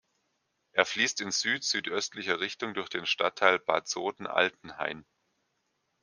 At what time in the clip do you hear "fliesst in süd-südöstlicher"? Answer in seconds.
0.87-2.39